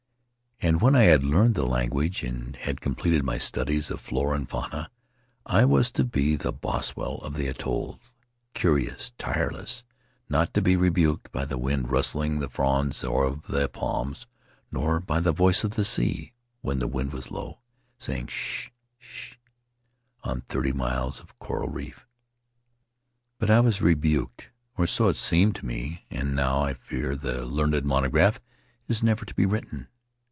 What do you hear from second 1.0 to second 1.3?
had